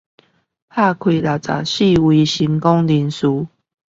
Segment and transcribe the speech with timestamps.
[0.03, 0.03] 揭
[0.95, 3.47] 開六十四位成功人士